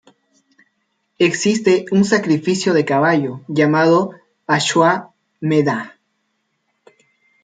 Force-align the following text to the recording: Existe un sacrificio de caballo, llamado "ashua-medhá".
Existe 1.19 1.85
un 1.91 2.03
sacrificio 2.05 2.73
de 2.73 2.85
caballo, 2.85 3.41
llamado 3.47 4.15
"ashua-medhá". 4.47 5.95